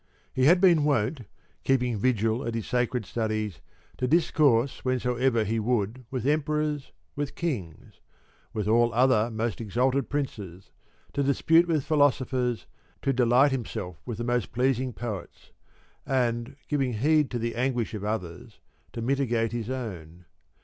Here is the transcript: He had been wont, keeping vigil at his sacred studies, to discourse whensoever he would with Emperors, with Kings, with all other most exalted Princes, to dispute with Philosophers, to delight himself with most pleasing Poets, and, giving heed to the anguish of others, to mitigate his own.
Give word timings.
He 0.33 0.45
had 0.45 0.59
been 0.59 0.83
wont, 0.83 1.25
keeping 1.63 1.95
vigil 1.95 2.43
at 2.47 2.55
his 2.55 2.65
sacred 2.65 3.05
studies, 3.05 3.61
to 3.97 4.07
discourse 4.07 4.79
whensoever 4.79 5.43
he 5.43 5.59
would 5.59 6.05
with 6.09 6.25
Emperors, 6.25 6.91
with 7.15 7.35
Kings, 7.35 7.99
with 8.51 8.67
all 8.67 8.91
other 8.95 9.29
most 9.29 9.61
exalted 9.61 10.09
Princes, 10.09 10.71
to 11.13 11.21
dispute 11.21 11.67
with 11.67 11.85
Philosophers, 11.85 12.65
to 13.03 13.13
delight 13.13 13.51
himself 13.51 14.01
with 14.03 14.19
most 14.23 14.51
pleasing 14.53 14.91
Poets, 14.91 15.51
and, 16.03 16.55
giving 16.67 16.93
heed 16.93 17.29
to 17.29 17.37
the 17.37 17.53
anguish 17.55 17.93
of 17.93 18.03
others, 18.03 18.59
to 18.93 19.03
mitigate 19.03 19.51
his 19.51 19.69
own. 19.69 20.25